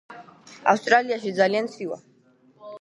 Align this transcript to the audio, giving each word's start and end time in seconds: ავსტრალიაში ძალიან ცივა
ავსტრალიაში 0.73 1.35
ძალიან 1.43 1.71
ცივა 1.77 2.03